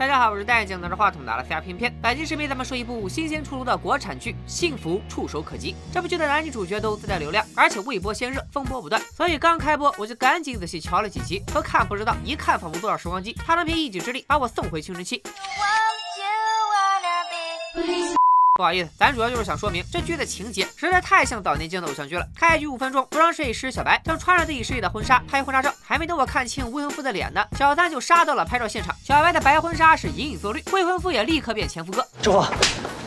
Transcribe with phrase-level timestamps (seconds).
[0.00, 1.94] 大家好，我是戴眼镜拿着话筒拿了 CR 片片。
[2.00, 5.72] 本期视频咱们说一部新鲜出炉的国产剧《幸福触手可及》。
[5.92, 11.42] 这部剧的男女主角都自带流量，而且未播先热，风波不断，所以刚开播我就赶紧仔细瞧了几集。
[11.48, 15.22] 不看不知道，一看仿佛坐上时光机，他能凭一己之力把我送回青春期。
[18.60, 22.28] 不好意思，咱主要就是想说明这剧的情节实在太像早年间的偶像剧了。
[22.36, 28.94] 开局五分钟，服装设计师小白正穿着自己设计的婚纱拍婚纱照，还没等我看清未婚夫的脸呢，小三就杀到了拍照现场。
[29.02, 32.02] 小白的白婚纱是隐隐作绿，未婚夫也立刻变前夫哥。
[32.22, 32.42] 师傅，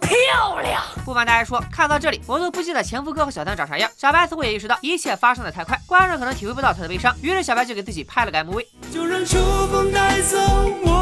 [0.00, 0.82] 漂亮！
[1.04, 3.90] 不瞒大家说，看到这里我都不记得前夫哥和小三长啥样。
[3.98, 8.66] 小白似乎也意识到一切发生的太快，观众可能体会不到他的悲伤，于是小白就给自己拍了个 MV。
[8.90, 10.38] 就让秋风带走
[10.86, 10.93] 我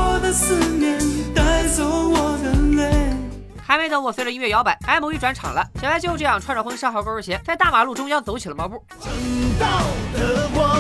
[4.03, 8.83] 我随着音乐摇摆，MV 转场了，小白就这样穿着婚纱和高跟鞋，在大马路中央走起了毛步。
[9.01, 9.13] 正
[9.61, 9.67] 道
[10.13, 10.77] 的光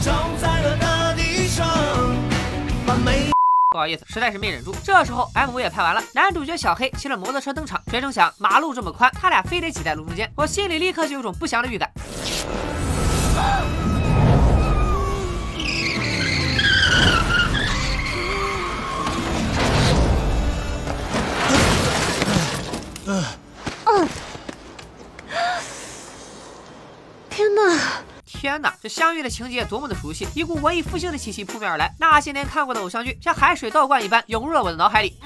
[0.00, 1.66] 照在了大地上，
[2.86, 3.30] 把美
[3.70, 4.74] 不好意思，实在是没忍住。
[4.84, 11.90] 这时候 MV 也拍完了，男主角小黑骑着摩托车登场，谁成想马路这么宽，他俩非得挤在路中间，我心里立刻就有种不祥的预感。
[28.82, 31.92] 这相遇的情节多么的熟悉，一股文艺复兴的气息扑面而来。
[31.98, 35.16] 那些年看过的偶像剧，像海水倒灌一般涌入了我的脑海里。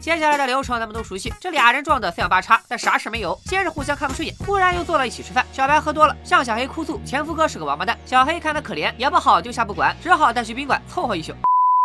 [0.00, 3.40] 接下来的流程咱们都熟悉，这俩人撞得四仰八叉，但啥事没有。
[3.46, 5.46] 先是互相看不顺眼，忽然又坐到一起吃饭。
[5.52, 7.96] 小白喝多了，向小黑哭诉前夫哥是个王八蛋。
[8.04, 11.32] 小黑看他可怜，也不好丢下不管，只好带去宾馆凑合一宿。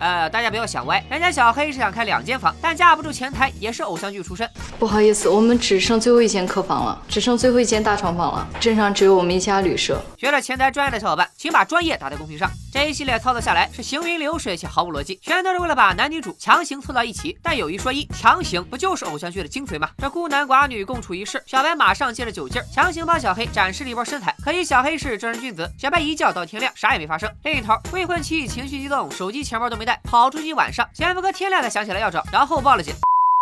[0.03, 4.47] 呃，大家不要想歪，人家小黑是想开两间房，但架不住前台也是偶像剧出身。
[4.77, 8.47] 不好意思，我们只剩最后一间客房了，只剩最后一间大床房了。
[8.59, 9.99] 镇上只有我们一家旅社。
[10.15, 12.47] 学了前台专业的小伙伴，请把专业打在公屏上。
[12.79, 17.35] 这一系列操作下来是行云流水且毫无逻辑，全都是为了把男女主强行凑到一起。
[17.41, 19.89] 但有一说一，强行不就是偶像剧的精髓吗？
[19.97, 24.35] 这孤男寡女共处一室，小白马上借着酒劲儿强行帮小黑展示了一波身材。
[24.43, 27.27] 可惜小黑是正人君子，小白一觉到天亮，啥也没发生。
[27.45, 30.87] 另一头，未婚妻情绪激动，手机钱包都没带，跑出去一晚上。
[30.93, 32.93] 前夫哥天亮才想起来要找，然后报了警。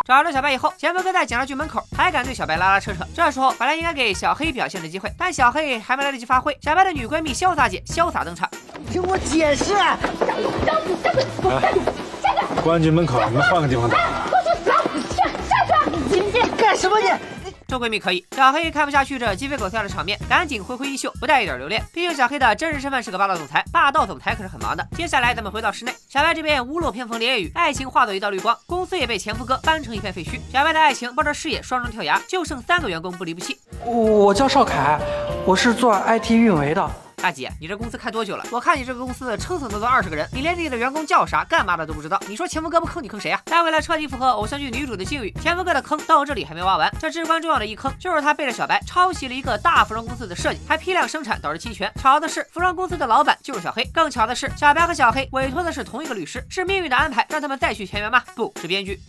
[0.07, 3.05] 找着小白以后，前夫哥在警察局门口还敢对小白拉拉扯扯。
[3.13, 8.49] 这时候本来应该给小黑表现的机会，但小黑还没来得及发挥，小白的女闺蜜潇洒姐潇洒登场。
[8.91, 9.73] 听我解释。
[9.73, 9.97] 下
[12.33, 13.99] 去，公安局门口，你们换个地方等。
[13.99, 14.71] 我说走，
[15.15, 15.25] 下
[15.65, 17.07] 下去，你你干什么你？
[17.67, 21.83] 这闺蜜可以，小黑看不下去这鸡飞狗跳的场面，赶紧挥挥衣袖，不带一点留恋。
[21.91, 24.87] 毕竟小黑的真实身份是个霸道总裁，霸道总裁可是很忙的。
[24.95, 30.39] 接下来咱们回到室内，小白这边屋漏偏逢连夜雨，爱情化作一道绿光，公司也被前夫哥搬成一片废墟。
[30.53, 33.59] 小白的爱情抱着事业双双跳崖，就剩三个员工不离不弃。
[33.83, 34.99] 我叫邵凯，
[35.43, 37.04] 我是做 IT 运维的。
[37.25, 38.45] 大姐，你这公司开多久了？
[38.51, 42.21] 我看你这个公司撑死都都二十个人，你连自己的员工叫啥、干嘛的都不知道。
[42.27, 43.41] 你说前夫哥不坑你坑谁呀？
[43.45, 46.87] 但为了彻底符合偶像剧女主的境遇，前夫哥的坑到这里还没挖完。
[46.99, 51.91] 这至关重要的一坑，就是他背着小白抄袭了一个大服装公司的设计，还批量生产，导致侵权。
[51.99, 53.83] 巧的是，服装公司的老板就是小黑。
[53.85, 58.21] 更巧的是，小白和小黑委托的是同一个律师，是命运的安排，让他们再续前缘吗？
[58.35, 58.99] 不是编剧。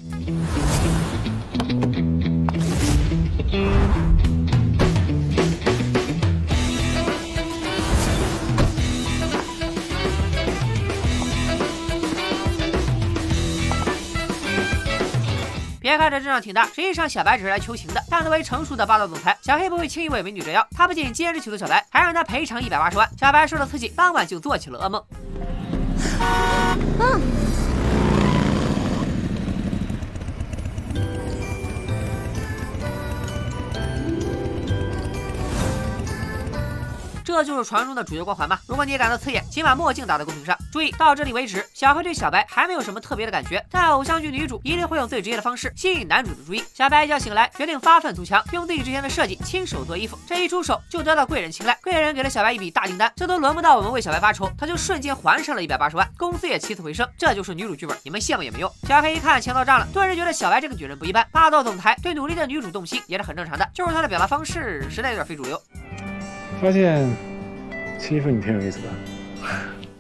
[15.87, 18.03] 别看这阵仗挺大，实际上小白只是来求情的。
[18.11, 20.67] 但作为成熟的霸道总裁，小黑不会轻易为美女折腰。
[20.77, 23.09] 他不仅坚持起诉小白，还让他赔偿一百八十万。
[23.17, 25.01] 小白受到刺激，当晚就做起了噩梦。
[37.27, 38.57] 这就是传说中的主角光环吗？
[38.69, 40.57] 如果你也感到刺眼，请把墨镜打在公屏上。
[40.73, 46.63] 注意到这里为止，小黑对小白还没有什么特别的感觉，但偶像剧女主一定会用最直接的方式吸引男主的注意。
[46.73, 50.17] 小白一觉醒来，决定发愤图强，用自己之前的设计亲手做衣服。
[50.25, 57.05] 这一出手就得到贵人青睐，贵人给了小白一笔大订单，这都轮不到我们为小白发愁，他就瞬间还上了一百八十万，公司也起死回生。
[57.19, 58.71] 这就是女主剧本，你们羡慕也没用。
[58.85, 65.61] 小黑一看钱到账了，顿时觉得小白这个女人不一般，霸道总裁对努力的女主动心也是很正常的，就是他的表达方式实在有点非主流。
[66.61, 67.07] 发现。
[67.99, 68.89] 欺负你挺有意思的。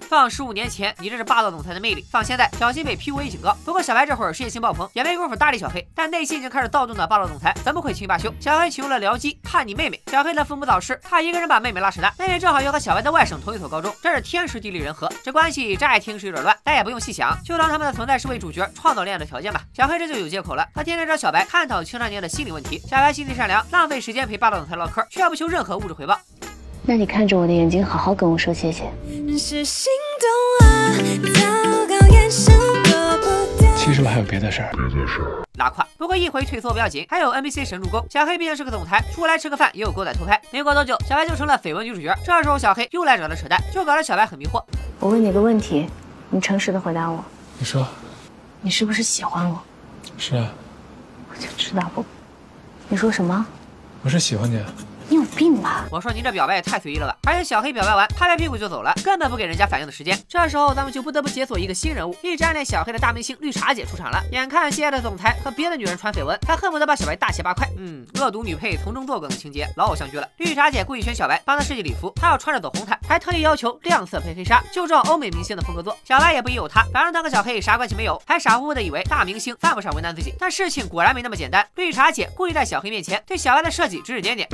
[0.09, 3.57] 放十五年前，你这是霸道总裁的魅力；放现在，小心被 PUA 警告。
[3.65, 5.85] 不过小白这会儿事业心爆棚，也没工夫搭理小黑。
[5.97, 8.33] 但内心已经开始躁动的霸道总裁，怎么会轻易罢休？
[8.39, 10.01] 小黑启用了僚机叛逆妹妹。
[10.07, 12.15] 小黑的父母早逝，他一个人把妹妹拉扯大。
[12.21, 15.11] 妹妹正好又和小白的外甥同一所高中，这是天时地利人和。
[15.25, 19.61] 这关系乍一听是有点乱，但也不用细想，就当他们的存在是为主角创造恋爱的条件吧。
[19.75, 22.79] 小黑这就有借口了，他天天找小白探讨青少年的心理问题。
[22.87, 26.17] 小白心地善良，浪费时间陪霸道总裁唠嗑，却不求任何物质回报。
[26.85, 28.85] 那你看着我的眼睛，好好跟我说谢谢。
[29.39, 29.91] 是心
[30.21, 30.93] 动啊，
[31.35, 33.69] 糟糕，眼神躲不掉。
[33.77, 34.71] 其实我还有别的事儿。
[35.59, 35.87] 拉胯。
[35.99, 38.05] 不过一回退缩不要紧，还有 NBC 神助攻。
[38.09, 40.41] 小黑毕竟是个总裁，出来吃个饭也有狗仔偷拍。
[40.51, 42.15] 没过多久，小白就成了绯闻女主角。
[42.25, 44.63] 这时候小黑又来找他扯淡，就搞得小白很迷惑。
[45.01, 45.87] 我问你个问题，
[46.31, 47.25] 你诚实的回答我，
[47.59, 47.87] 你说
[48.61, 49.61] 你是不是喜欢我？
[50.17, 50.51] 是啊，
[51.31, 52.05] 我就知道不。
[52.89, 53.47] 你说什么？
[54.03, 54.67] 我是喜欢你啊。
[55.09, 55.85] 你有病吧？
[55.91, 57.17] 我说您这表白也太随意了吧！
[57.29, 60.19] 而且小黑表白完，拍拍屁股就走了，根本不给人家反应的时间。
[60.29, 64.21] 这时候咱们就不得不解锁一个新人物，一直暗恋小黑的大明星绿茶姐出场了。
[64.33, 67.69] 眼看心爱的总裁和别的女人传绯闻，他恨不得把小白大卸八块。
[67.79, 70.29] 嗯，恶毒女配从中作梗的情节，老偶像剧了。
[70.39, 75.97] 绿茶姐故意选小白帮她设计礼服，她要穿着走红毯，还特意要求亮色配黑纱，就照欧美明星的风格做。
[76.05, 80.35] 小白也不疑有他，反正他和小黑啥关系没有，还傻乎乎的以为大明星犯不上为难自己。
[80.39, 84.49] 但事情果然没那么简单，绿茶姐故意在小黑面前对小白的设计指指点点。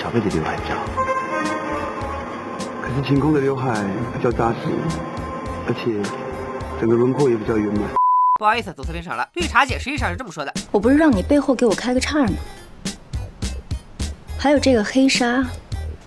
[0.00, 0.78] 小贝的刘海长，
[2.80, 3.74] 可是晴空的刘海
[4.14, 4.58] 比较扎实，
[5.66, 6.00] 而且
[6.80, 7.82] 整个轮廓也比较圆满。
[8.38, 9.28] 不好意思，走错片场了。
[9.34, 12.32] 绿茶姐实际上是这么说的：我不是让你背后给我开个叉吗？
[14.38, 15.44] 还有这个黑纱，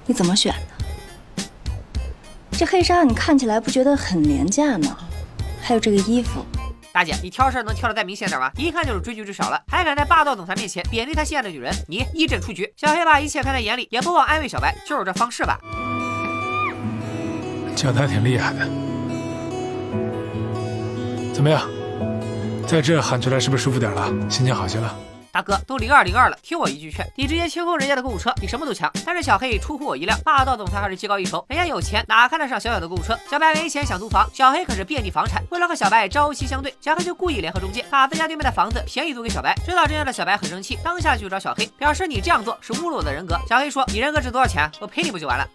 [0.05, 1.45] 你怎么选的？
[2.51, 4.97] 这黑纱你看起来不觉得很廉价吗？
[5.61, 6.45] 还有这个衣服，
[6.93, 8.51] 大姐，你挑事儿能挑的再明显点吗？
[8.57, 12.71] 一看就是追剧之少了，还敢在霸道总裁面前贬低他心爱的女人，你一阵出局。
[12.75, 15.57] 小黑把一切看在眼里，也不忘安慰小白，就是这方式吧。
[17.75, 18.67] 叫他挺厉害的。
[21.33, 21.61] 怎么样，
[22.67, 24.07] 在这喊出来是不是舒服点了？
[24.29, 24.94] 心情好些了？
[25.31, 28.92] 大哥，都零二零二了，听我一句劝，你直接清空人家的购物车，比什么都强。
[29.06, 33.18] 但是小黑出乎我意料，霸道总裁还是技高一筹，人家有钱，哪看得上小小的购物车？
[33.30, 35.42] 小白没钱想租房，小黑可是遍地房产。
[35.50, 39.56] 为了和小白朝夕相对，小黑就故意联合中介，把自家对面的房子便宜租给小白。
[39.66, 43.39] 知道这样的小白很生气，当下就找小黑，表示你这样做是侮辱我的人格。
[43.48, 44.69] 小黑说：“你人格值多少钱？
[44.81, 45.48] 我赔你不就完了？”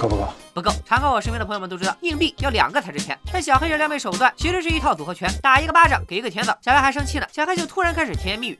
[0.00, 0.26] 够不够？
[0.54, 3.18] 不够，常看我视频的朋友们都知道，硬币要两个才值钱。
[3.32, 6.54] 但小黑这撩妹手段其实是一套组合拳，打一个巴掌给一个甜枣。
[6.60, 8.58] 小黑还生气呢，小黑就突然开始甜言蜜语。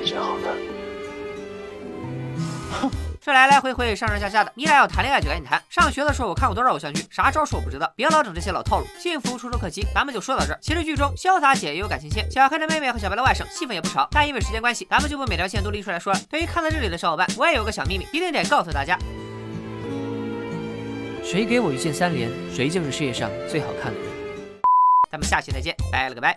[0.00, 0.79] 你真好看。
[3.22, 5.62] 这来来回回上上下下的，你俩要谈恋爱就赶紧谈。
[5.68, 8.86] 上学的时候我看过多少偶像剧，啥招数我不知道，别老整这些老套路。
[8.98, 10.58] 幸福触手可及，咱们就说到这儿。
[10.62, 16.18] 其实剧中潇洒姐也有感情线，小黑的妹妹和小白的外甥戏份也不少，但因为时间关系，咱们就不每条线都拎出来说了。
[16.30, 18.98] 对于看到这里的小伙伴，我也有个小秘密，一定得告诉大家。
[21.22, 24.08] 谁给我一键三连，谁就是世界上最好看的人。
[25.12, 26.34] 咱们下期再见，拜了个拜。